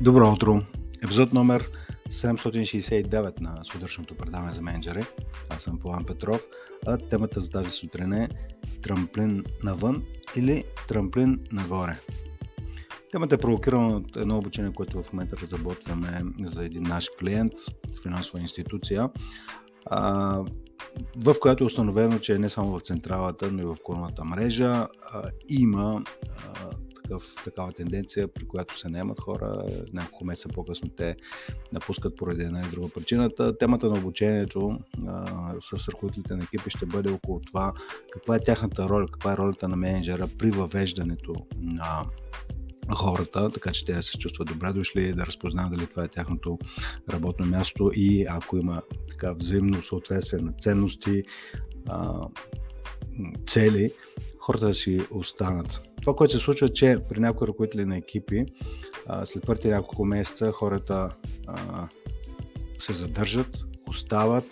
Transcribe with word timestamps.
Добро 0.00 0.32
утро! 0.32 0.62
Епизод 1.04 1.32
номер 1.32 1.70
769 2.10 3.40
на 3.40 3.64
сутрешното 3.64 4.14
предаване 4.14 4.52
за 4.52 4.62
менеджери. 4.62 5.04
Аз 5.50 5.62
съм 5.62 5.78
Полан 5.78 6.04
Петров, 6.04 6.46
а 6.86 6.98
темата 6.98 7.40
за 7.40 7.50
тази 7.50 7.70
сутрин 7.70 8.12
е 8.12 8.28
трамплин 8.82 9.44
навън 9.64 10.02
или 10.36 10.64
трамплин 10.88 11.40
нагоре. 11.52 11.98
Темата 13.12 13.34
е 13.34 13.38
провокирана 13.38 13.96
от 13.96 14.16
едно 14.16 14.38
обучение, 14.38 14.72
което 14.72 15.02
в 15.02 15.12
момента 15.12 15.36
разработваме 15.36 16.22
за 16.44 16.64
един 16.64 16.82
наш 16.82 17.08
клиент, 17.18 17.52
финансова 18.02 18.40
институция, 18.40 19.10
в 21.16 21.34
която 21.40 21.64
е 21.64 21.66
установено, 21.66 22.18
че 22.18 22.38
не 22.38 22.50
само 22.50 22.78
в 22.78 22.80
централата, 22.80 23.52
но 23.52 23.62
и 23.62 23.64
в 23.64 23.76
клонната 23.84 24.24
мрежа 24.24 24.86
има 25.48 26.02
такъв, 27.10 27.34
такава 27.44 27.72
тенденция, 27.72 28.28
при 28.28 28.48
която 28.48 28.78
се 28.78 28.88
наемат 28.88 29.20
хора, 29.20 29.62
няколко 29.92 30.24
месеца 30.24 30.48
по-късно 30.48 30.88
те 30.88 31.16
напускат 31.72 32.16
поради 32.16 32.42
една 32.42 32.60
или 32.60 32.70
друга 32.70 32.88
причината. 32.94 33.58
Темата 33.58 33.90
на 33.90 33.98
обучението 33.98 34.78
а, 35.06 35.54
с 35.60 35.88
ръководителите 35.88 36.34
на 36.34 36.44
екипи 36.44 36.70
ще 36.70 36.86
бъде 36.86 37.10
около 37.10 37.40
това 37.40 37.72
каква 38.12 38.36
е 38.36 38.40
тяхната 38.40 38.88
роля, 38.88 39.06
каква 39.12 39.32
е 39.32 39.36
ролята 39.36 39.68
на 39.68 39.76
менеджера 39.76 40.28
при 40.38 40.50
въвеждането 40.50 41.34
на 41.60 42.04
хората, 42.94 43.50
така 43.50 43.72
че 43.72 43.84
те 43.84 44.02
се 44.02 44.18
чувстват 44.18 44.48
добре 44.48 44.72
дошли, 44.72 45.12
да 45.12 45.26
разпознават 45.26 45.72
дали 45.72 45.86
това 45.86 46.04
е 46.04 46.08
тяхното 46.08 46.58
работно 47.10 47.46
място 47.46 47.90
и 47.94 48.26
ако 48.28 48.56
има 48.56 48.82
така 49.08 49.32
взаимно 49.32 49.82
съответствие 49.82 50.40
на 50.40 50.52
ценности, 50.52 51.22
а, 51.88 52.28
цели, 53.46 53.90
хората 54.38 54.66
да 54.66 54.74
си 54.74 55.00
останат. 55.10 55.80
Това, 56.00 56.16
което 56.16 56.38
се 56.38 56.44
случва, 56.44 56.66
е, 56.66 56.72
че 56.72 56.98
при 57.08 57.20
някои 57.20 57.48
ръководители 57.48 57.84
на 57.84 57.96
екипи, 57.96 58.46
след 59.24 59.46
първите 59.46 59.68
няколко 59.68 60.04
месеца 60.04 60.52
хората 60.52 61.16
се 62.78 62.92
задържат, 62.92 63.64
остават, 63.88 64.44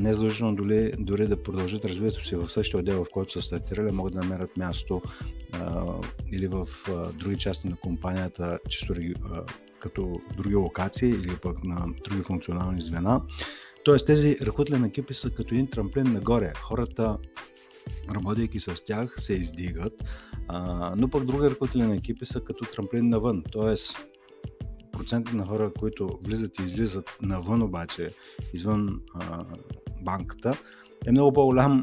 не 0.00 0.10
е 0.10 0.14
задължително 0.14 0.56
дори, 0.56 0.92
дори 0.98 1.26
да 1.26 1.42
продължат 1.42 1.84
развитието 1.84 2.26
си 2.26 2.36
в 2.36 2.50
същия 2.50 2.80
отдел, 2.80 3.04
в 3.04 3.10
който 3.12 3.32
са 3.32 3.42
стартирали, 3.42 3.92
могат 3.92 4.14
да 4.14 4.20
намерят 4.20 4.56
място 4.56 5.02
а, 5.52 5.84
или 6.32 6.46
в 6.46 6.68
а, 6.88 7.12
други 7.12 7.38
части 7.38 7.68
на 7.68 7.76
компанията, 7.76 8.58
чисто 8.68 8.94
а, 9.32 9.42
като 9.80 10.20
други 10.36 10.54
локации 10.54 11.08
или 11.08 11.36
пък 11.42 11.64
на 11.64 11.86
други 12.04 12.22
функционални 12.22 12.82
звена. 12.82 13.22
Тоест 13.84 14.06
тези 14.06 14.36
ръководители 14.42 14.80
на 14.80 14.86
екипи 14.86 15.14
са 15.14 15.30
като 15.30 15.54
един 15.54 15.70
трамплин 15.70 16.12
нагоре. 16.12 16.52
Хората 16.56 17.18
работейки 18.14 18.60
с 18.60 18.84
тях, 18.84 19.14
се 19.18 19.32
издигат, 19.32 20.04
а, 20.48 20.92
но 20.96 21.08
пък 21.08 21.24
други 21.24 21.50
ръководители 21.50 21.82
на 21.82 21.96
екипи 21.96 22.26
са 22.26 22.40
като 22.40 22.64
трамплин 22.64 23.08
навън, 23.08 23.42
т.е. 23.52 23.74
процентът 24.92 25.34
на 25.34 25.46
хора, 25.46 25.72
които 25.78 26.18
влизат 26.22 26.58
и 26.58 26.62
излизат 26.62 27.18
навън 27.22 27.62
обаче, 27.62 28.10
извън 28.54 29.00
а, 29.14 29.44
банката, 30.02 30.58
е 31.06 31.10
много 31.10 31.32
по-голям 31.32 31.82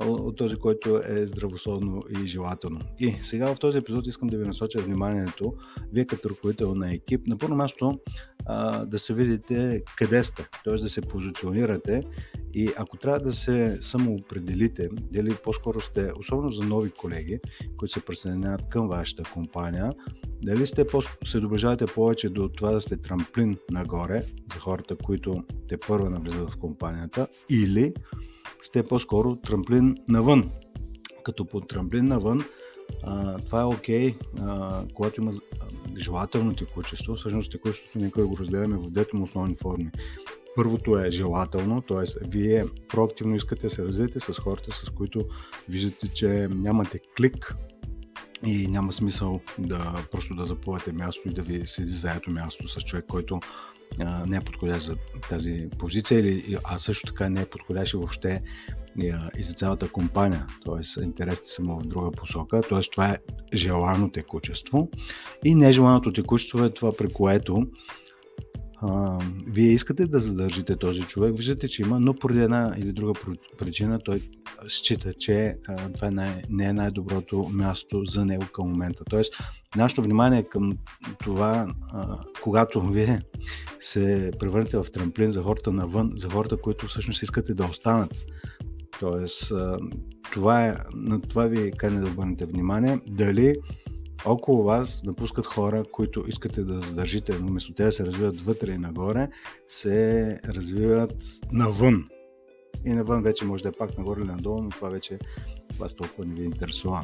от 0.00 0.36
този, 0.36 0.56
който 0.56 1.00
е 1.08 1.26
здравословно 1.26 2.02
и 2.22 2.26
желателно. 2.26 2.80
И 2.98 3.12
сега 3.12 3.54
в 3.54 3.58
този 3.58 3.78
епизод 3.78 4.06
искам 4.06 4.28
да 4.28 4.38
ви 4.38 4.46
насоча 4.46 4.78
вниманието, 4.78 5.54
вие 5.92 6.04
като 6.04 6.30
ръководител 6.30 6.74
на 6.74 6.94
екип, 6.94 7.26
на 7.26 7.38
първо 7.38 7.54
място 7.54 8.00
да 8.86 8.98
се 8.98 9.14
видите 9.14 9.82
къде 9.96 10.24
сте, 10.24 10.48
т.е. 10.64 10.74
да 10.74 10.88
се 10.88 11.00
позиционирате 11.00 12.02
и 12.54 12.68
ако 12.78 12.96
трябва 12.96 13.20
да 13.20 13.32
се 13.32 13.78
самоопределите, 13.82 14.88
дали 15.12 15.34
по-скоро 15.44 15.80
сте, 15.80 16.10
особено 16.20 16.52
за 16.52 16.64
нови 16.64 16.90
колеги, 16.90 17.38
които 17.76 17.94
се 17.94 18.04
присъединяват 18.04 18.68
към 18.68 18.88
вашата 18.88 19.22
компания, 19.32 19.92
дали 20.42 20.66
сте 20.66 20.84
се 21.24 21.40
доближавате 21.40 21.86
повече 21.86 22.28
до 22.28 22.48
това 22.48 22.70
да 22.70 22.80
сте 22.80 22.96
трамплин 22.96 23.56
нагоре 23.70 24.22
за 24.54 24.60
хората, 24.60 24.96
които 24.96 25.44
те 25.68 25.76
първо 25.88 26.10
навлизат 26.10 26.50
в 26.50 26.56
компанията, 26.56 27.26
или 27.50 27.94
сте 28.62 28.82
по-скоро 28.82 29.36
трамплин 29.36 29.96
навън. 30.08 30.50
Като 31.24 31.44
по 31.44 31.60
трамплин 31.60 32.04
навън, 32.04 32.40
а, 33.02 33.38
това 33.38 33.60
е 33.60 33.64
окей, 33.64 34.14
okay, 34.14 34.92
когато 34.94 35.20
има 35.20 35.32
желателно 35.96 36.54
текучество. 36.54 37.14
Всъщност 37.14 37.52
текучеството 37.52 37.98
никой 37.98 38.24
го 38.24 38.38
разделяме 38.38 38.76
в 38.76 38.90
двете 38.90 39.16
му 39.16 39.24
основни 39.24 39.54
форми. 39.54 39.90
Първото 40.56 40.98
е 40.98 41.10
желателно, 41.10 41.82
т.е. 41.82 42.28
вие 42.28 42.64
проактивно 42.88 43.36
искате 43.36 43.62
да 43.62 43.74
се 43.74 43.82
развиете 43.82 44.20
с 44.20 44.32
хората, 44.32 44.72
с 44.84 44.90
които 44.90 45.24
виждате, 45.68 46.08
че 46.08 46.48
нямате 46.50 47.00
клик 47.16 47.56
и 48.44 48.66
няма 48.66 48.92
смисъл 48.92 49.40
да 49.58 49.94
просто 50.12 50.34
да 50.34 50.46
заплувате 50.46 50.92
място 50.92 51.20
и 51.28 51.34
да 51.34 51.42
ви 51.42 51.66
седи 51.66 51.92
заето 51.92 52.30
място 52.30 52.68
с 52.68 52.80
човек, 52.80 53.04
който 53.08 53.40
не 54.26 54.36
е 54.36 54.40
подходящ 54.40 54.86
за 54.86 54.96
тази 55.28 55.68
позиция, 55.78 56.20
или, 56.20 56.56
а 56.64 56.78
също 56.78 57.06
така 57.06 57.28
не 57.28 57.40
е 57.40 57.46
подходящ 57.46 57.92
въобще 57.92 58.42
и 59.38 59.42
за 59.42 59.52
цялата 59.52 59.88
компания, 59.88 60.46
т.е. 60.64 61.04
интересите 61.04 61.48
са 61.48 61.62
му 61.62 61.80
в 61.80 61.86
друга 61.86 62.10
посока, 62.10 62.62
т.е. 62.62 62.80
това 62.92 63.08
е 63.08 63.16
желано 63.54 64.10
текучество 64.10 64.88
и 65.44 65.54
нежеланото 65.54 66.12
текучество 66.12 66.64
е 66.64 66.70
това, 66.70 66.92
при 66.96 67.12
което 67.12 67.66
вие 69.46 69.72
искате 69.72 70.06
да 70.06 70.18
задържите 70.18 70.76
този 70.76 71.02
човек, 71.02 71.36
виждате, 71.36 71.68
че 71.68 71.82
има, 71.82 72.00
но 72.00 72.14
поради 72.14 72.40
една 72.40 72.74
или 72.78 72.92
друга 72.92 73.12
причина 73.58 73.98
той 74.04 74.20
счита, 74.68 75.14
че 75.14 75.56
а, 75.68 75.92
това 75.92 76.08
е 76.08 76.10
най- 76.10 76.42
не 76.50 76.64
е 76.64 76.72
най-доброто 76.72 77.48
място 77.52 78.02
за 78.04 78.24
него 78.24 78.44
към 78.52 78.68
момента. 78.68 79.04
Тоест, 79.10 79.34
нашето 79.76 80.02
внимание 80.02 80.42
към 80.42 80.78
това, 81.18 81.66
а, 81.92 82.18
когато 82.42 82.80
вие 82.80 83.20
се 83.80 84.30
превърнете 84.38 84.76
в 84.76 84.86
трамплин 84.92 85.30
за 85.30 85.42
хората 85.42 85.72
навън, 85.72 86.12
за 86.16 86.28
хората, 86.28 86.56
които 86.56 86.86
всъщност 86.86 87.22
искате 87.22 87.54
да 87.54 87.64
останат. 87.64 88.26
Тоест, 89.00 89.50
а, 89.50 89.78
това 90.32 90.66
е, 90.66 90.76
на 90.94 91.20
това 91.20 91.46
ви 91.46 91.72
каня 91.72 92.00
да 92.00 92.06
обърнете 92.06 92.46
внимание, 92.46 93.00
дали 93.06 93.54
около 94.26 94.62
вас 94.62 95.02
напускат 95.04 95.46
хора, 95.46 95.84
които 95.92 96.24
искате 96.28 96.62
да 96.62 96.80
задържите, 96.80 97.38
но 97.40 97.46
вместо 97.46 97.74
те 97.74 97.84
да 97.84 97.92
се 97.92 98.06
развиват 98.06 98.40
вътре 98.40 98.70
и 98.70 98.78
нагоре, 98.78 99.28
се 99.68 100.40
развиват 100.48 101.14
навън. 101.52 102.08
И 102.84 102.90
навън 102.90 103.22
вече 103.22 103.44
може 103.44 103.62
да 103.62 103.68
е 103.68 103.72
пак 103.72 103.98
нагоре 103.98 104.20
или 104.20 104.28
надолу, 104.28 104.62
но 104.62 104.70
това 104.70 104.88
вече 104.88 105.18
вас 105.78 105.94
толкова 105.94 106.24
не 106.24 106.34
ви 106.34 106.44
интересува. 106.44 107.02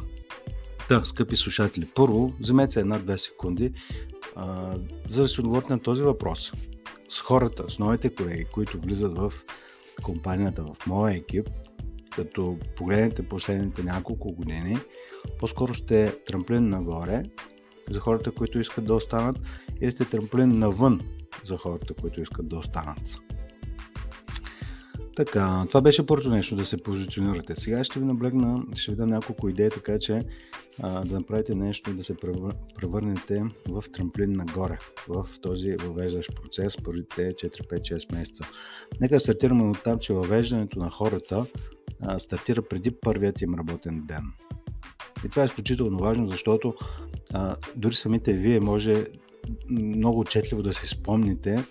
Та, 0.88 1.04
скъпи 1.04 1.36
слушатели, 1.36 1.88
първо, 1.94 2.32
вземете 2.40 2.80
една-две 2.80 3.18
секунди, 3.18 3.72
а, 4.36 4.76
за 5.08 5.22
да 5.22 5.28
се 5.28 5.40
отговорите 5.40 5.72
на 5.72 5.80
този 5.80 6.02
въпрос. 6.02 6.52
С 7.08 7.20
хората, 7.20 7.64
с 7.68 7.78
новите 7.78 8.14
колеги, 8.14 8.44
които 8.44 8.80
влизат 8.80 9.18
в 9.18 9.32
компанията, 10.02 10.62
в 10.62 10.86
моя 10.86 11.14
екип, 11.14 11.48
като 12.16 12.58
погледнете 12.76 13.28
последните 13.28 13.82
няколко 13.82 14.32
години, 14.32 14.76
по-скоро 15.38 15.74
сте 15.74 16.14
трамплин 16.26 16.68
нагоре 16.68 17.22
за 17.90 18.00
хората, 18.00 18.30
които 18.30 18.60
искат 18.60 18.84
да 18.84 18.94
останат 18.94 19.40
и 19.80 19.90
сте 19.90 20.04
трамплин 20.04 20.58
навън 20.58 21.00
за 21.44 21.56
хората, 21.56 21.94
които 21.94 22.20
искат 22.20 22.48
да 22.48 22.56
останат. 22.56 23.00
Така, 25.16 25.64
това 25.68 25.80
беше 25.80 26.06
първото 26.06 26.30
нещо 26.30 26.56
да 26.56 26.66
се 26.66 26.76
позиционирате. 26.76 27.56
Сега 27.56 27.84
ще 27.84 27.98
ви 27.98 28.04
наблегна, 28.04 28.62
ще 28.76 28.90
ви 28.90 28.96
дам 28.96 29.08
няколко 29.08 29.48
идеи, 29.48 29.70
така 29.70 29.98
че 29.98 30.22
а, 30.82 31.04
да 31.04 31.14
направите 31.14 31.54
нещо 31.54 31.94
да 31.94 32.04
се 32.04 32.14
превърнете 32.76 33.44
в 33.68 33.84
трамплин 33.92 34.32
нагоре 34.32 34.78
в 35.08 35.26
този 35.42 35.76
въвеждащ 35.76 36.34
процес 36.34 36.76
първите 36.84 37.32
4, 37.32 37.44
5, 37.44 37.80
6 37.80 38.18
месеца. 38.18 38.44
Нека 39.00 39.20
стартираме 39.20 39.64
от 39.64 39.82
там, 39.82 39.98
че 39.98 40.12
въвеждането 40.12 40.78
на 40.78 40.90
хората 40.90 41.46
а, 42.00 42.18
стартира 42.18 42.62
преди 42.62 42.90
първият 42.90 43.40
им 43.40 43.54
работен 43.54 44.02
ден. 44.06 44.22
И 45.24 45.28
това 45.28 45.42
е 45.42 45.46
изключително 45.46 45.98
важно, 45.98 46.28
защото 46.28 46.74
а, 47.32 47.56
дори 47.76 47.94
самите 47.94 48.32
вие 48.32 48.60
може 48.60 49.06
много 49.70 50.20
отчетливо 50.20 50.62
да 50.62 50.74
си 50.74 50.88
спомните 50.88 51.64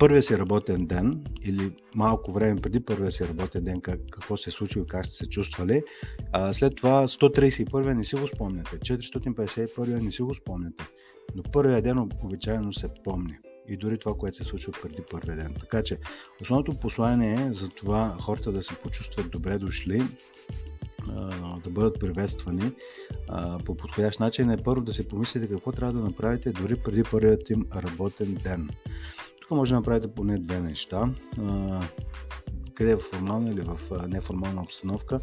първия 0.00 0.22
си 0.22 0.38
работен 0.38 0.86
ден 0.86 1.24
или 1.42 1.72
малко 1.94 2.32
време 2.32 2.60
преди 2.60 2.80
първия 2.80 3.12
си 3.12 3.24
работен 3.24 3.64
ден 3.64 3.80
как, 3.80 4.00
какво 4.12 4.36
се 4.36 4.50
е 4.50 4.52
случило, 4.52 4.86
как 4.86 5.06
сте 5.06 5.16
се 5.16 5.28
чувствали. 5.28 5.82
А, 6.32 6.52
след 6.52 6.76
това 6.76 7.08
131 7.08 7.92
не 7.92 8.04
си 8.04 8.16
го 8.16 8.28
спомняте, 8.28 8.78
451 8.78 10.02
не 10.02 10.10
си 10.10 10.22
го 10.22 10.34
спомняте, 10.34 10.84
но 11.36 11.42
първия 11.42 11.82
ден 11.82 11.98
обичайно 12.24 12.72
се 12.72 12.88
помни 13.04 13.38
и 13.68 13.76
дори 13.76 13.98
това, 13.98 14.14
което 14.14 14.36
се 14.36 14.44
случва 14.44 14.72
преди 14.82 15.02
първия 15.10 15.36
ден. 15.36 15.54
Така 15.60 15.82
че 15.82 15.98
основното 16.42 16.72
послание 16.82 17.34
е 17.34 17.52
за 17.52 17.68
това 17.68 18.16
хората 18.20 18.52
да 18.52 18.62
се 18.62 18.74
почувстват 18.74 19.30
добре 19.30 19.58
дошли, 19.58 20.02
да 21.64 21.70
бъдат 21.70 22.00
приветствани 22.00 22.72
по 23.64 23.76
подходящ 23.76 24.20
начин 24.20 24.50
е 24.50 24.62
първо 24.62 24.84
да 24.84 24.92
се 24.92 25.08
помислите 25.08 25.48
какво 25.48 25.72
трябва 25.72 25.92
да 25.92 26.00
направите 26.00 26.52
дори 26.52 26.76
преди 26.76 27.02
първият 27.02 27.50
им 27.50 27.66
работен 27.76 28.34
ден. 28.34 28.70
Тук 29.40 29.50
може 29.50 29.70
да 29.70 29.76
направите 29.76 30.14
поне 30.14 30.38
две 30.38 30.60
неща. 30.60 31.10
Къде 32.74 32.90
е 32.90 32.96
в 32.96 33.00
формална 33.00 33.50
или 33.50 33.60
в 33.60 33.78
неформална 34.08 34.62
обстановка, 34.62 35.20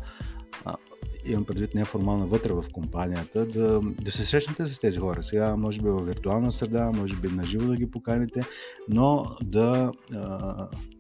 имам 1.26 1.46
предвид 1.46 1.76
неформално 1.76 2.28
вътре 2.28 2.54
в 2.54 2.66
компанията, 2.74 3.46
да, 3.46 3.82
да 3.82 4.12
се 4.12 4.26
срещнете 4.26 4.68
с 4.68 4.80
тези 4.80 4.98
хора. 4.98 5.24
Сега, 5.24 5.56
може 5.56 5.82
би 5.82 5.90
в 5.90 6.06
виртуална 6.06 6.52
среда, 6.52 6.92
може 6.92 7.16
би 7.16 7.28
на 7.28 7.46
живо 7.46 7.68
да 7.68 7.76
ги 7.76 7.92
поканите, 7.92 8.42
но 8.90 9.26
да 9.44 9.92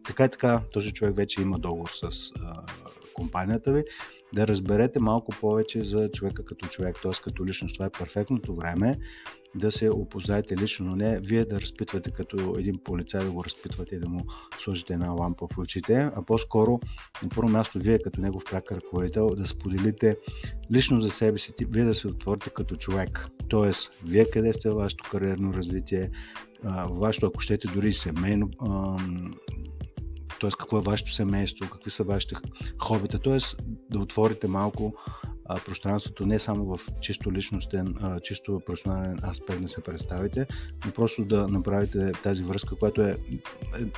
така 0.05 0.25
и 0.25 0.29
така 0.29 0.61
този 0.73 0.91
човек 0.91 1.15
вече 1.15 1.41
има 1.41 1.59
договор 1.59 1.89
с 1.89 2.31
компанията 3.13 3.73
ви, 3.73 3.83
да 4.33 4.47
разберете 4.47 4.99
малко 4.99 5.31
повече 5.41 5.83
за 5.83 6.11
човека 6.11 6.45
като 6.45 6.67
човек, 6.67 6.95
т.е. 7.03 7.11
като 7.23 7.45
личност. 7.45 7.73
Това 7.73 7.85
е 7.85 7.99
перфектното 7.99 8.55
време 8.55 8.99
да 9.55 9.71
се 9.71 9.89
опознаете 9.89 10.57
лично, 10.57 10.85
но 10.85 10.95
не 10.95 11.19
вие 11.19 11.45
да 11.45 11.61
разпитвате 11.61 12.11
като 12.11 12.55
един 12.59 12.79
полицай 12.83 13.25
да 13.25 13.31
го 13.31 13.43
разпитвате 13.43 13.95
и 13.95 13.99
да 13.99 14.09
му 14.09 14.25
сложите 14.59 14.93
една 14.93 15.11
лампа 15.11 15.47
в 15.51 15.57
очите, 15.57 16.11
а 16.15 16.25
по-скоро 16.25 16.79
на 17.23 17.29
първо 17.29 17.49
място 17.49 17.79
вие 17.79 17.99
като 17.99 18.21
негов 18.21 18.43
прак 18.45 18.71
ръководител 18.71 19.29
да 19.29 19.47
споделите 19.47 20.17
лично 20.71 21.01
за 21.01 21.09
себе 21.09 21.39
си, 21.39 21.53
вие 21.61 21.83
да 21.83 21.95
се 21.95 22.07
отворите 22.07 22.49
като 22.49 22.75
човек. 22.75 23.27
Тоест, 23.47 23.89
вие 24.05 24.29
къде 24.29 24.53
сте 24.53 24.69
в 24.69 24.75
вашето 24.75 25.09
кариерно 25.11 25.53
развитие, 25.53 26.09
вашето, 26.89 27.25
ако 27.25 27.39
щете, 27.39 27.67
дори 27.67 27.93
семейно 27.93 28.49
т.е. 30.41 30.49
какво 30.59 30.77
е 30.77 30.81
вашето 30.81 31.13
семейство, 31.13 31.69
какви 31.69 31.91
са 31.91 32.03
вашите 32.03 32.35
хобита, 32.81 33.19
т.е. 33.19 33.37
да 33.89 33.99
отворите 33.99 34.47
малко 34.47 34.93
а, 35.49 35.59
пространството 35.59 36.25
не 36.25 36.39
само 36.39 36.77
в 36.77 36.87
чисто 37.01 37.31
личностен, 37.31 37.95
а, 38.01 38.19
чисто 38.19 38.61
персонален 38.65 39.19
аспект 39.29 39.61
да 39.61 39.69
се 39.69 39.83
представите, 39.83 40.47
но 40.85 40.91
просто 40.91 41.25
да 41.25 41.47
направите 41.47 42.11
тази 42.11 42.43
връзка, 42.43 42.75
която 42.75 43.01
е 43.01 43.15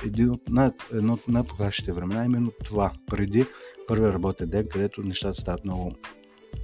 един 0.06 0.30
от 0.30 0.40
най- 0.48 0.70
едно 0.92 1.12
от 1.12 1.28
най-подходящите 1.28 1.92
времена, 1.92 2.24
именно 2.24 2.52
това, 2.64 2.92
преди 3.06 3.46
първия 3.88 4.12
работен 4.12 4.48
ден, 4.48 4.68
където 4.70 5.02
нещата 5.02 5.40
стават 5.40 5.64
много 5.64 5.92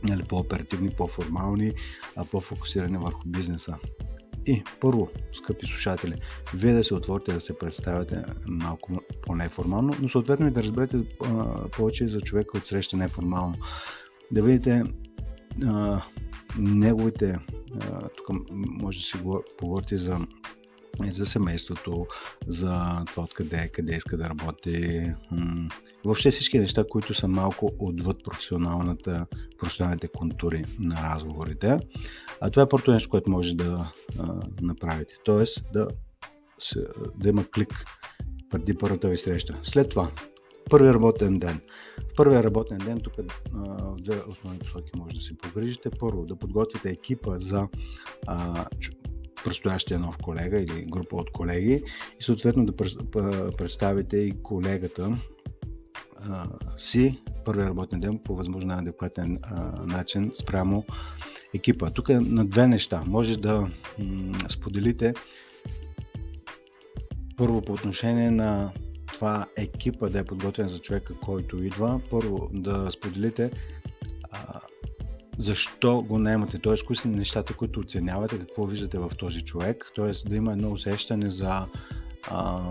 нали, 0.03 0.23
по-оперативни, 0.23 0.91
по-формални, 0.91 1.73
а 2.17 2.25
по-фокусирани 2.25 2.99
върху 2.99 3.23
бизнеса. 3.27 3.79
И 4.47 4.63
първо, 4.81 5.09
скъпи 5.33 5.67
слушатели, 5.67 6.15
вие 6.55 6.73
да 6.73 6.85
се 6.85 6.95
отворите 6.95 7.33
да 7.33 7.41
се 7.41 7.59
представяте 7.59 8.25
малко 8.47 8.93
по-неформално, 9.23 9.95
но 10.01 10.09
съответно 10.09 10.47
и 10.47 10.51
да 10.51 10.63
разберете 10.63 10.97
а, 11.25 11.69
повече 11.69 12.09
за 12.09 12.21
човека 12.21 12.59
от 12.59 12.67
среща 12.67 12.97
неформално. 12.97 13.55
Да 14.31 14.43
видите 14.43 14.83
а, 15.67 16.03
неговите, 16.59 17.39
а, 17.81 18.09
тук 18.09 18.27
може 18.53 18.99
да 18.99 19.05
си 19.05 19.19
поговорите 19.59 19.97
за 19.97 20.19
за 21.13 21.27
семейството, 21.27 22.07
за 22.47 23.05
това 23.07 23.23
откъде 23.23 23.69
къде 23.73 23.97
иска 23.97 24.17
да 24.17 24.29
работи. 24.29 25.07
Въобще 26.05 26.31
всички 26.31 26.59
неща, 26.59 26.85
които 26.91 27.15
са 27.15 27.29
малко 27.29 27.71
отвъд 27.79 28.25
професионалната, 28.25 29.27
професионалните 29.59 30.09
контури 30.09 30.65
на 30.79 31.15
разговорите. 31.15 31.79
А 32.41 32.51
това 32.51 32.63
е 32.63 32.69
първото 32.69 32.93
нещо, 32.93 33.11
което 33.11 33.31
може 33.31 33.55
да 33.55 33.93
а, 34.19 34.35
направите. 34.61 35.15
Тоест 35.25 35.65
да, 35.73 35.89
да 37.17 37.29
има 37.29 37.45
клик 37.55 37.85
преди 38.51 38.75
първата 38.75 39.09
ви 39.09 39.19
среща. 39.19 39.61
След 39.65 39.89
това, 39.89 40.11
първи 40.71 40.89
работен 40.89 41.39
ден. 41.39 41.61
В 42.13 42.17
първия 42.17 42.45
работен 42.45 42.79
ден 42.79 43.01
тук 43.01 43.15
в 43.53 43.97
две 43.99 44.17
основни 44.29 44.59
посоки 44.59 44.91
може 44.97 45.15
да 45.15 45.21
се 45.21 45.39
погрижите. 45.39 45.91
Първо, 45.91 46.27
да 46.27 46.37
подготвите 46.37 46.91
екипа 46.91 47.39
за 47.39 47.69
а, 48.27 48.67
предстоящия 49.47 49.99
нов 49.99 50.19
колега 50.19 50.59
или 50.59 50.85
група 50.85 51.17
от 51.17 51.31
колеги 51.31 51.83
и 52.21 52.25
съответно 52.25 52.67
да 52.67 52.77
представите 53.57 54.17
и 54.17 54.43
колегата 54.43 55.17
си 56.77 57.23
първия 57.45 57.67
работен 57.67 58.01
ден 58.01 58.19
по 58.19 58.37
възможно 58.37 58.75
адекватен 58.75 59.39
начин 59.87 60.31
спрямо 60.35 60.85
екипа. 61.55 61.91
Тук 61.91 62.09
е 62.09 62.21
на 62.21 62.47
две 62.47 62.67
неща. 62.67 63.03
Може 63.07 63.37
да 63.37 63.69
споделите 64.49 65.15
първо 67.37 67.63
по 67.63 67.73
отношение 67.73 68.31
на 68.31 68.73
това 69.07 69.47
екипа 69.57 70.09
да 70.09 70.19
е 70.19 70.25
подготвен 70.25 70.69
за 70.69 70.79
човека, 70.79 71.15
който 71.15 71.63
идва. 71.63 72.01
Първо 72.11 72.49
да 72.53 72.91
споделите 72.93 73.51
защо 75.37 76.03
го 76.03 76.19
наемате, 76.19 76.59
т.е. 76.59 76.85
кои 76.87 76.97
са 76.97 77.09
нещата, 77.09 77.55
които 77.55 77.81
оценявате, 77.81 78.39
какво 78.39 78.67
виждате 78.67 78.99
в 78.99 79.11
този 79.19 79.41
човек, 79.41 79.93
т.е. 79.97 80.29
да 80.29 80.37
има 80.37 80.53
едно 80.53 80.73
усещане 80.73 81.31
за 81.31 81.67
а, 82.31 82.71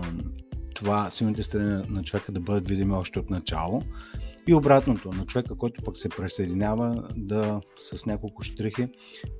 това 0.74 1.10
силните 1.10 1.42
страни 1.42 1.82
на 1.88 2.02
човека 2.02 2.32
да 2.32 2.40
бъдат 2.40 2.68
видими 2.68 2.92
още 2.92 3.18
от 3.18 3.30
начало. 3.30 3.82
И 4.48 4.54
обратното, 4.54 5.10
на 5.12 5.26
човека, 5.26 5.54
който 5.54 5.82
пък 5.82 5.96
се 5.96 6.08
присъединява 6.08 7.08
да 7.16 7.60
с 7.92 8.06
няколко 8.06 8.42
штрихи 8.42 8.88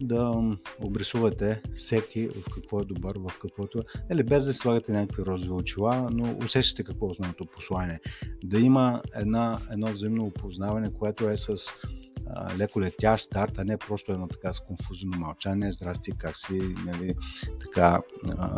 да 0.00 0.32
обрисувате 0.80 1.62
всеки 1.74 2.28
в 2.28 2.54
какво 2.54 2.80
е 2.80 2.84
добър, 2.84 3.18
в 3.18 3.38
каквото 3.42 3.78
е. 3.78 3.82
Или 4.12 4.22
без 4.22 4.44
да 4.44 4.54
слагате 4.54 4.92
някакви 4.92 5.22
розови 5.22 5.50
очила, 5.50 6.08
но 6.12 6.36
усещате 6.44 6.84
какво 6.84 7.06
е 7.06 7.10
основното 7.10 7.46
послание. 7.46 8.00
Да 8.44 8.58
има 8.58 9.02
една, 9.16 9.58
едно 9.72 9.86
взаимно 9.86 10.24
опознаване, 10.24 10.92
което 10.92 11.30
е 11.30 11.36
с 11.36 11.56
леко 12.58 12.80
летящ 12.80 13.24
старт, 13.24 13.58
а 13.58 13.64
не 13.64 13.76
просто 13.76 14.12
едно 14.12 14.28
така 14.28 14.52
с 14.52 14.60
конфузно 14.60 15.18
мълчание, 15.18 15.72
здрасти, 15.72 16.12
как 16.18 16.36
си, 16.36 16.60
нали, 16.86 17.14
така, 17.60 18.00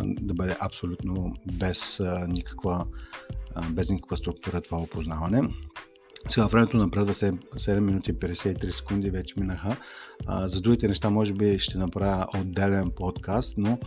да 0.03 0.33
бъде 0.33 0.55
абсолютно 0.59 1.33
без 1.59 2.01
никаква, 2.27 2.85
без 3.71 3.89
никаква 3.89 4.17
структура 4.17 4.61
това 4.61 4.77
опознаване. 4.77 5.41
Сега 6.27 6.45
времето 6.45 6.77
напредва 6.77 7.13
7, 7.13 7.37
7 7.55 7.79
минути 7.79 8.11
и 8.11 8.13
53 8.13 8.69
секунди 8.69 9.09
вече 9.09 9.33
минаха. 9.37 9.77
А, 10.27 10.47
за 10.47 10.61
другите 10.61 10.87
неща 10.87 11.09
може 11.09 11.33
би 11.33 11.59
ще 11.59 11.77
направя 11.77 12.27
отделен 12.39 12.91
подкаст, 12.91 13.53
но 13.57 13.79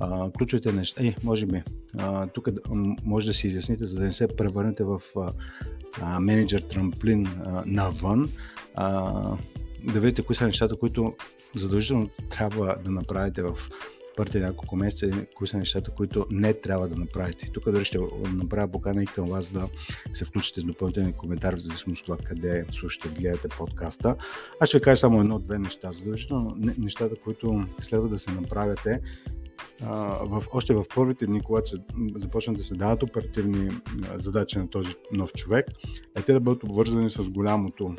а, 0.00 0.30
ключовите 0.30 0.72
неща, 0.72 1.02
и 1.02 1.14
може 1.24 1.46
би, 1.46 1.62
а, 1.98 2.26
тук 2.26 2.48
може 3.04 3.26
да 3.26 3.34
си 3.34 3.48
изясните, 3.48 3.86
за 3.86 3.98
да 3.98 4.04
не 4.04 4.12
се 4.12 4.28
превърнете 4.36 4.84
в 4.84 5.00
а, 6.02 6.20
менеджер 6.20 6.60
трамплин 6.60 7.26
а, 7.26 7.62
навън, 7.66 8.28
а, 8.74 9.12
да 9.84 10.00
видите 10.00 10.22
кои 10.22 10.36
са 10.36 10.46
нещата, 10.46 10.76
които 10.76 11.14
задължително 11.56 12.08
трябва 12.30 12.76
да 12.84 12.90
направите 12.90 13.42
в 13.42 13.58
първите 14.16 14.40
няколко 14.40 14.76
месеца, 14.76 15.26
кои 15.34 15.48
са 15.48 15.58
нещата, 15.58 15.90
които 15.90 16.26
не 16.30 16.54
трябва 16.54 16.88
да 16.88 16.96
направите. 16.96 17.50
Тук 17.52 17.70
дори 17.70 17.84
ще 17.84 17.98
направя 18.34 18.68
покана 18.68 19.02
и 19.02 19.06
към 19.06 19.26
вас 19.26 19.52
да 19.52 19.68
се 20.14 20.24
включите 20.24 20.60
с 20.60 20.64
допълнителни 20.64 21.12
коментари, 21.12 21.56
в 21.56 21.60
зависимост 21.60 22.00
от 22.00 22.06
това 22.06 22.16
къде 22.28 22.64
слушате, 22.72 23.08
гледате 23.08 23.48
подкаста. 23.48 24.16
Аз 24.60 24.68
ще 24.68 24.80
кажа 24.80 24.96
само 24.96 25.20
едно-две 25.20 25.58
неща. 25.58 25.92
Задължително 25.92 26.56
нещата, 26.78 27.16
които 27.24 27.66
следва 27.82 28.08
да 28.08 28.18
се 28.18 28.30
направяте, 29.80 30.28
в, 30.28 30.42
още 30.52 30.74
в 30.74 30.84
първите 30.94 31.26
дни, 31.26 31.42
когато 31.42 31.70
се, 31.70 31.76
започнат 32.14 32.56
да 32.56 32.64
се 32.64 32.74
дават 32.74 33.02
оперативни 33.02 33.70
задачи 34.14 34.58
на 34.58 34.70
този 34.70 34.94
нов 35.12 35.32
човек, 35.32 35.66
е 36.16 36.22
те 36.22 36.32
да 36.32 36.40
бъдат 36.40 36.64
обвързани 36.64 37.10
с 37.10 37.30
голямото, 37.30 37.94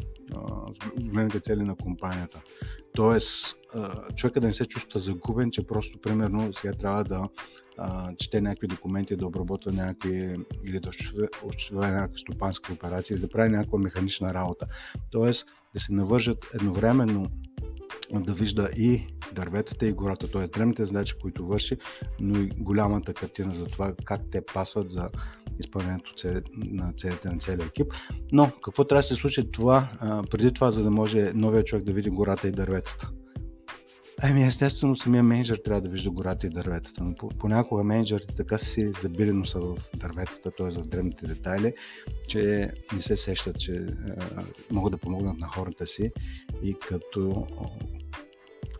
с 1.00 1.02
големите 1.02 1.40
цели 1.40 1.64
на 1.64 1.76
компанията. 1.76 2.42
Тоест, 2.94 3.56
човека 4.16 4.42
да 4.42 4.48
не 4.48 4.54
се 4.54 4.66
чувства 4.66 5.00
загубен, 5.00 5.52
че 5.52 5.68
просто, 5.68 6.02
примерно, 6.02 6.54
сега 6.54 6.74
трябва 6.74 7.04
да 7.04 7.30
а, 7.78 8.16
чете 8.16 8.42
някакви 8.42 8.68
документи, 8.68 9.16
да 9.16 9.28
обработва 9.28 9.72
някакви 9.72 10.36
или 10.66 10.80
да 10.80 10.90
осъществява 11.44 11.88
някакви 11.88 12.20
стопански 12.20 12.72
операции, 12.72 13.14
или 13.14 13.22
да 13.22 13.30
прави 13.30 13.50
някаква 13.50 13.80
механична 13.80 14.34
работа. 14.34 14.66
Тоест, 15.12 15.46
да 15.74 15.80
се 15.80 15.94
навържат 15.94 16.48
едновременно 16.54 17.28
да 18.20 18.34
вижда 18.34 18.70
и 18.78 19.08
дърветата 19.34 19.86
и 19.86 19.94
гората, 19.94 20.32
т.е. 20.32 20.48
древните 20.48 20.86
задачи, 20.86 21.16
които 21.22 21.46
върши, 21.46 21.78
но 22.20 22.40
и 22.40 22.50
голямата 22.58 23.14
картина 23.14 23.54
за 23.54 23.66
това 23.66 23.94
как 24.06 24.22
те 24.32 24.42
пасват 24.54 24.92
за 24.92 25.10
изпълнението 25.60 26.12
на 26.56 26.94
целите 26.98 27.30
на 27.30 27.38
целия 27.40 27.66
екип. 27.66 27.94
Но 28.32 28.52
какво 28.64 28.84
трябва 28.84 29.00
да 29.00 29.08
се 29.08 29.16
случи 29.16 29.52
това, 29.52 29.88
преди 30.32 30.54
това, 30.54 30.72
за 30.72 30.84
да 30.84 30.92
може 30.92 31.32
новия 31.36 31.64
човек 31.64 31.86
да 31.86 31.94
види 31.94 32.10
гората 32.10 32.48
и 32.48 32.52
дърветата? 32.52 33.10
Ами 34.24 34.44
естествено 34.44 34.96
самия 34.96 35.24
менеджер 35.24 35.62
трябва 35.66 35.82
да 35.82 35.90
вижда 35.90 36.10
гората 36.10 36.48
и 36.48 36.50
дърветата, 36.50 37.04
но 37.04 37.16
понякога 37.40 37.84
менеджерите 37.84 38.36
така 38.36 38.58
си 38.58 38.92
забили 39.02 39.32
носа 39.32 39.60
в 39.60 39.78
дърветата, 39.96 40.52
т.е. 40.58 40.70
в 40.70 40.82
древните 40.82 41.28
детайли, 41.28 41.74
че 42.28 42.72
не 42.94 43.02
се 43.02 43.18
сещат, 43.18 43.60
че 43.60 43.72
а, 43.74 44.44
могат 44.72 44.92
да 44.92 44.98
помогнат 44.98 45.38
на 45.38 45.48
хората 45.48 45.88
си 45.88 46.12
и 46.64 46.74
като 46.74 47.48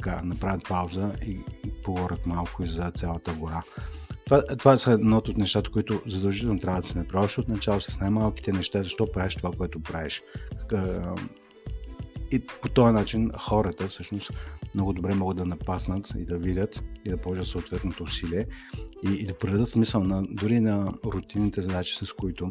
така, 0.02 0.22
направят 0.24 0.68
пауза 0.70 1.12
и 1.28 1.40
поговорят 1.84 2.26
малко 2.26 2.64
и 2.64 2.68
за 2.68 2.92
цялата 2.92 3.34
гора. 3.34 3.64
Това, 4.26 4.42
това 4.58 4.78
са 4.78 4.92
едното 4.92 5.32
от 5.32 5.38
нещата, 5.38 5.72
които 5.72 6.02
задължително 6.08 6.60
трябва 6.60 6.82
да 6.82 6.88
се 6.88 6.98
направи 6.98 7.26
още 7.26 7.42
от 7.42 7.48
начало 7.48 7.82
с 7.82 8.00
най-малките 8.00 8.52
неща, 8.52 8.84
защо 8.84 9.12
правиш 9.12 9.36
това, 9.36 9.52
което 9.52 9.80
правиш. 9.80 10.24
И 12.32 12.40
по 12.40 12.70
този 12.70 12.94
начин 12.94 13.32
хората 13.38 13.88
всъщност 13.88 14.32
много 14.76 14.94
добре 14.94 15.14
могат 15.14 15.38
да 15.38 15.46
напаснат 15.46 16.14
и 16.18 16.26
да 16.26 16.38
видят 16.38 16.84
и 17.06 17.10
да 17.10 17.18
положат 17.18 17.48
съответното 17.48 18.04
усилие 18.04 18.46
и, 19.04 19.14
и 19.14 19.26
да 19.26 19.38
придадат 19.38 19.70
смисъл 19.70 20.04
на, 20.04 20.24
дори 20.30 20.60
на 20.60 20.94
рутинните 21.06 21.62
задачи, 21.62 22.06
с 22.06 22.14
които 22.14 22.50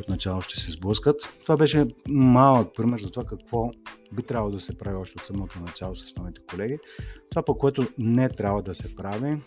отначало 0.00 0.40
ще 0.40 0.60
се 0.60 0.70
сблъскат. 0.70 1.38
Това 1.42 1.56
беше 1.56 1.86
малък 2.08 2.76
пример 2.76 3.00
за 3.00 3.10
това 3.10 3.24
какво 3.24 3.70
би 4.12 4.22
трябвало 4.22 4.52
да 4.52 4.60
се 4.60 4.78
прави 4.78 4.96
още 4.96 5.14
от 5.20 5.26
самото 5.26 5.60
начало 5.60 5.96
с 5.96 6.16
новите 6.16 6.40
колеги. 6.50 6.78
Това 7.30 7.42
по 7.42 7.58
което 7.58 7.88
не 7.98 8.28
трябва 8.28 8.62
да 8.62 8.74
се 8.74 8.96
прави, 8.96 9.38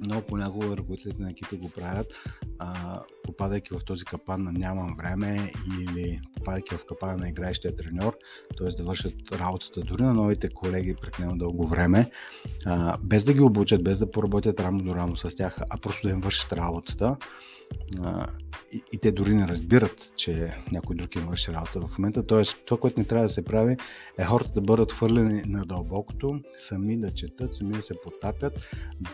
но 0.00 0.22
понякога 0.22 0.76
ръководителите 0.76 1.22
на 1.22 1.30
екипи 1.30 1.56
го 1.56 1.70
правят, 1.70 2.06
а, 2.58 3.00
попадайки 3.22 3.74
в 3.74 3.84
този 3.84 4.04
капан 4.04 4.42
на 4.42 4.52
нямам 4.52 4.96
време 4.98 5.52
или 5.80 6.20
попадайки 6.34 6.74
в 6.74 6.86
капана 6.86 7.16
на 7.16 7.28
играещия 7.28 7.76
треньор, 7.76 8.16
т.е. 8.58 8.68
да 8.68 8.82
вършат 8.82 9.14
работата 9.32 9.80
дори 9.80 10.02
на 10.02 10.14
новите 10.14 10.48
колеги 10.48 10.96
прекалено 11.02 11.38
дълго 11.38 11.66
време, 11.66 12.10
а, 12.66 12.98
без 12.98 13.24
да 13.24 13.32
ги 13.32 13.40
обучат, 13.40 13.84
без 13.84 13.98
да 13.98 14.10
поработят 14.10 14.60
рамо 14.60 14.82
до 14.82 14.94
рамо 14.94 15.16
с 15.16 15.36
тях, 15.36 15.58
а 15.70 15.78
просто 15.80 16.06
да 16.06 16.12
им 16.12 16.20
вършат 16.20 16.52
работата 16.52 17.16
и, 18.72 18.82
и 18.92 18.98
те 18.98 19.12
дори 19.12 19.34
не 19.34 19.48
разбират, 19.48 20.12
че 20.16 20.54
някой 20.72 20.96
друг 20.96 21.16
им 21.16 21.26
върши 21.26 21.52
работа 21.52 21.80
в 21.80 21.98
момента. 21.98 22.26
Тоест, 22.26 22.62
това, 22.66 22.80
което 22.80 23.00
не 23.00 23.06
трябва 23.06 23.26
да 23.26 23.32
се 23.32 23.44
прави, 23.44 23.76
е 24.18 24.24
хората 24.24 24.50
да 24.54 24.60
бъдат 24.60 24.92
хвърлени 24.92 25.42
на 25.46 25.64
дълбокото, 25.64 26.40
сами 26.56 27.00
да 27.00 27.10
четат, 27.10 27.54
сами 27.54 27.72
да 27.72 27.82
се 27.82 27.94
потапят, 28.04 28.60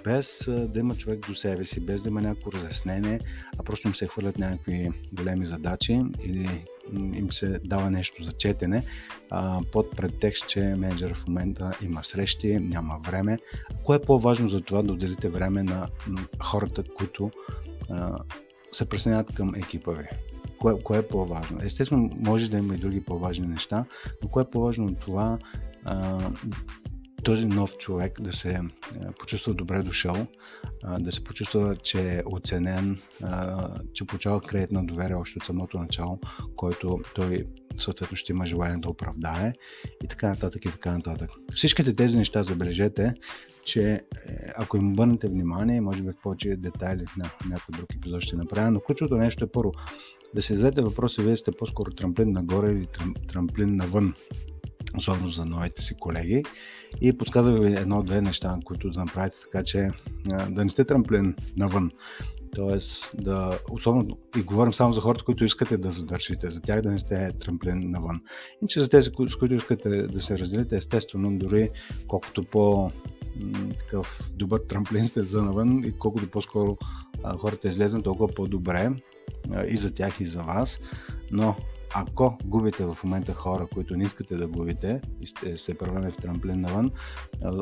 без 0.05 0.49
да 0.77 0.81
има 0.81 0.95
човек 0.95 1.27
до 1.29 1.35
себе 1.35 1.65
си, 1.65 1.81
без 1.81 2.03
да 2.03 2.09
има 2.09 2.23
някакво 2.23 2.53
разяснение, 2.53 3.21
а 3.59 3.63
просто 3.63 3.89
им 3.89 3.95
се 3.95 4.07
хвърлят 4.07 4.39
някакви 4.39 4.91
големи 5.13 5.47
задачи 5.47 6.03
или 6.25 6.65
им 6.93 7.33
се 7.33 7.59
дава 7.65 7.91
нещо 7.91 8.23
за 8.23 8.33
четене 8.33 8.83
а, 9.31 9.61
под 9.73 9.97
предтекст, 9.97 10.49
че 10.49 10.61
менеджер 10.61 11.15
в 11.15 11.27
момента 11.27 11.71
има 11.83 12.05
срещи, 12.05 12.59
няма 12.61 12.99
време. 13.07 13.39
Кое 13.85 13.97
е 13.97 14.01
по-важно 14.01 14.49
за 14.49 14.61
това 14.61 14.83
да 14.83 14.93
отделите 14.93 15.29
време 15.29 15.63
на 15.63 15.89
хората, 16.43 16.83
които 16.97 17.31
а, 17.91 18.19
се 18.73 18.89
присъединяват 18.89 19.35
към 19.35 19.55
екипа 19.55 19.93
ви. 19.93 20.07
Кое, 20.59 20.83
кое 20.83 20.99
е 20.99 21.09
по-важно? 21.09 21.59
Естествено, 21.63 22.11
може 22.17 22.51
да 22.51 22.59
има 22.59 22.75
и 22.75 22.79
други 22.79 23.05
по-важни 23.05 23.47
неща, 23.47 23.85
но 24.23 24.29
кое 24.29 24.43
е 24.43 24.51
по-важно 24.51 24.87
от 24.87 24.99
това 24.99 25.39
а, 25.85 26.31
този 27.27 27.47
нов 27.47 27.77
човек 27.77 28.21
да 28.21 28.33
се 28.33 28.61
почувства 29.19 29.55
добре 29.55 29.83
дошъл, 29.83 30.27
да 30.99 31.13
се 31.13 31.25
почувства, 31.25 31.77
че 31.77 32.01
е 32.01 32.23
оценен, 32.27 32.99
че 33.93 34.05
получава 34.05 34.41
кредитно 34.41 34.87
доверие 34.87 35.17
още 35.17 35.39
от 35.39 35.45
самото 35.45 35.79
начало, 35.79 36.19
който 36.57 37.01
той 37.15 37.45
съответно 37.79 38.17
ще 38.17 38.33
има 38.33 38.47
желание 38.47 38.77
да 38.77 38.89
оправдае 38.89 39.53
и 40.05 40.09
така 40.09 40.29
нататък 40.29 40.65
и 40.65 40.71
така 40.71 40.93
нататък. 40.93 41.31
Всичките 41.55 41.95
тези 41.95 42.19
неща 42.19 42.43
забележете, 42.43 43.15
че 43.65 43.93
е, 43.93 44.01
ако 44.57 44.77
им 44.77 44.93
обърнете 44.93 45.29
внимание, 45.29 45.81
може 45.81 46.03
би 46.03 46.11
в 46.11 46.23
повече 46.23 46.57
детайли 46.57 47.05
на 47.17 47.31
някой 47.49 47.79
друг 47.79 47.95
епизод 47.97 48.21
ще 48.21 48.37
направя, 48.37 48.71
но 48.71 48.81
ключовото 48.81 49.17
нещо 49.17 49.45
е 49.45 49.53
първо 49.53 49.73
да 50.35 50.43
се 50.43 50.55
зададете 50.55 50.83
въпроса, 50.83 51.23
вие 51.23 51.37
сте 51.37 51.53
по-скоро 51.53 51.91
трамплин 51.91 52.33
нагоре 52.33 52.73
или 52.73 52.87
трамплин 53.29 53.77
навън, 53.77 54.15
особено 54.97 55.29
за 55.29 55.45
новите 55.45 55.83
си 55.83 55.95
колеги. 55.95 56.43
И 57.01 57.19
подсказах 57.19 57.59
ви 57.61 57.73
едно-две 57.73 58.21
неща, 58.21 58.59
които 58.65 58.91
да 58.91 59.01
направите 59.01 59.37
така, 59.43 59.65
че 59.65 59.91
да 60.51 60.65
не 60.65 60.71
сте 60.71 60.85
трамплин 60.85 61.35
навън. 61.57 61.91
Тоест, 62.55 63.15
да, 63.25 63.59
особено 63.71 64.19
и 64.39 64.43
говорим 64.43 64.73
само 64.73 64.93
за 64.93 65.01
хората, 65.01 65.25
които 65.25 65.45
искате 65.45 65.77
да 65.77 65.91
задържите, 65.91 66.51
за 66.51 66.61
тях 66.61 66.83
да 66.83 66.91
не 66.91 66.99
сте 66.99 67.33
трамплин 67.41 67.91
навън. 67.91 68.21
Иначе 68.63 68.81
за 68.81 68.89
тези, 68.89 69.11
с 69.31 69.37
които 69.37 69.55
искате 69.55 69.89
да 70.03 70.23
се 70.23 70.39
разделите, 70.39 70.77
естествено, 70.77 71.39
дори 71.39 71.69
колкото 72.09 72.43
по 72.43 72.91
такъв 73.79 74.31
добър 74.35 74.61
трамплин 74.69 75.09
сте 75.09 75.23
за 75.23 75.43
навън 75.43 75.85
и 75.85 75.99
колкото 75.99 76.31
по-скоро 76.31 76.77
хората 77.39 77.69
излезнат, 77.69 78.05
толкова 78.05 78.35
по-добре 78.35 78.91
и 79.69 79.77
за 79.77 79.95
тях 79.95 80.21
и 80.21 80.27
за 80.27 80.43
вас. 80.43 80.81
Но 81.31 81.57
ако 81.95 82.39
губите 82.45 82.85
в 82.85 82.99
момента 83.05 83.35
хора, 83.35 83.67
които 83.75 83.97
не 83.97 84.05
искате 84.05 84.37
да 84.37 84.47
губите 84.47 85.01
и 85.21 85.27
сте 85.27 85.59
се 85.59 85.79
превърнали 85.79 86.13
в 86.13 86.17
трамплин 86.17 86.61
навън, 86.61 86.91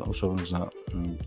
особено 0.07 0.45
за 0.45 0.69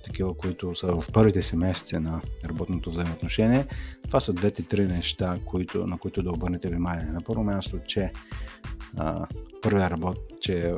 такива, 0.05 0.35
които 0.35 0.75
са 0.75 0.87
в 0.87 1.05
първите 1.13 1.43
си 1.43 1.57
месеци 1.57 1.99
на 1.99 2.21
работното 2.45 2.91
взаимоотношение, 2.91 3.67
това 4.07 4.21
са 4.21 4.33
двете-три 4.33 4.87
неща, 4.87 5.39
които, 5.45 5.87
на 5.87 5.99
които 5.99 6.23
да 6.23 6.31
обърнете 6.31 6.69
внимание. 6.69 7.05
На 7.05 7.21
първо 7.21 7.45
място, 7.45 7.79
че 7.87 8.13
първия 9.63 9.91
работ, 9.91 10.19
че 10.41 10.75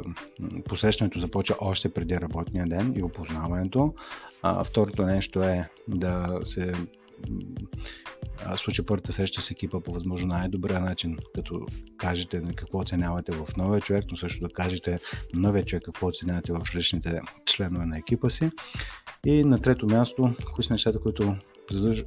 посрещането 0.68 1.18
започва 1.18 1.56
още 1.60 1.92
преди 1.92 2.20
работния 2.20 2.66
ден 2.66 2.92
и 2.96 3.02
опознаването. 3.02 3.94
А, 4.42 4.64
второто 4.64 5.02
нещо 5.02 5.42
е 5.42 5.68
да 5.88 6.40
се 6.44 6.72
случай 8.56 8.84
първата 8.86 9.12
среща 9.12 9.42
с 9.42 9.50
екипа 9.50 9.80
по 9.80 9.92
възможно 9.92 10.26
най-добрия 10.26 10.80
начин, 10.80 11.16
като 11.34 11.66
кажете 11.96 12.42
какво 12.56 12.78
оценявате 12.78 13.32
в 13.32 13.56
новия 13.56 13.80
човек, 13.80 14.04
но 14.10 14.16
също 14.16 14.40
да 14.40 14.52
кажете 14.52 14.98
новия 15.34 15.64
човек 15.64 15.82
какво 15.84 16.06
оценявате 16.06 16.52
в 16.52 16.60
различните 16.66 17.20
членове 17.46 17.86
на 17.86 17.98
екипа 17.98 18.30
си. 18.30 18.50
И 19.26 19.44
на 19.44 19.58
трето 19.58 19.86
място, 19.86 20.34
кои 20.54 20.64
са 20.64 20.72
нещата, 20.72 21.00
които 21.00 21.36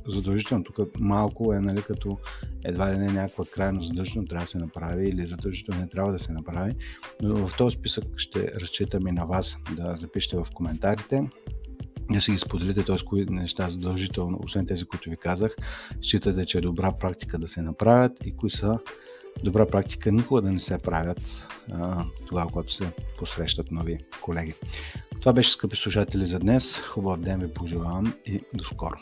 задължително 0.07 0.63
тук 0.63 0.99
малко 0.99 1.53
е 1.53 1.59
нали, 1.59 1.81
като 1.81 2.17
едва 2.63 2.93
ли 2.93 2.97
не 2.97 3.11
някаква 3.11 3.45
крайно 3.53 3.81
задължително 3.81 4.27
трябва 4.27 4.43
да 4.43 4.49
се 4.49 4.57
направи 4.57 5.09
или 5.09 5.27
задължително 5.27 5.81
не 5.81 5.89
трябва 5.89 6.11
да 6.11 6.19
се 6.19 6.31
направи. 6.31 6.75
Но 7.21 7.47
в 7.47 7.57
този 7.57 7.75
списък 7.75 8.03
ще 8.17 8.51
разчитам 8.61 9.07
и 9.07 9.11
на 9.11 9.25
вас 9.25 9.57
да 9.75 9.95
запишете 9.95 10.37
в 10.37 10.47
коментарите 10.53 11.29
да 12.11 12.21
си 12.21 12.31
ги 12.31 12.37
споделите, 12.37 12.83
т.е. 12.83 13.05
кои 13.05 13.25
неща 13.25 13.69
задължително, 13.69 14.39
освен 14.43 14.67
тези, 14.67 14.85
които 14.85 15.09
ви 15.09 15.17
казах, 15.17 15.55
считате, 16.01 16.45
че 16.45 16.57
е 16.57 16.61
добра 16.61 16.91
практика 16.91 17.37
да 17.37 17.47
се 17.47 17.61
направят 17.61 18.25
и 18.25 18.35
кои 18.35 18.51
са 18.51 18.79
добра 19.43 19.65
практика 19.65 20.11
никога 20.11 20.41
да 20.41 20.51
не 20.51 20.59
се 20.59 20.77
правят 20.77 21.47
а, 21.71 22.05
тогава, 22.27 22.49
когато 22.51 22.73
се 22.73 22.91
посрещат 23.17 23.71
нови 23.71 23.97
колеги. 24.21 24.53
Това 25.19 25.33
беше, 25.33 25.51
скъпи 25.51 25.75
слушатели, 25.75 26.25
за 26.25 26.39
днес. 26.39 26.77
Хубав 26.77 27.19
ден 27.19 27.39
ви 27.39 27.53
пожелавам 27.53 28.13
и 28.25 28.41
до 28.53 28.63
скоро. 28.63 28.95